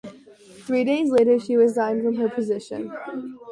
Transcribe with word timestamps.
Three 0.65 0.83
days 0.83 1.11
later 1.11 1.37
she 1.37 1.55
resigned 1.55 2.01
from 2.01 2.15
her 2.15 2.27
position. 2.27 2.91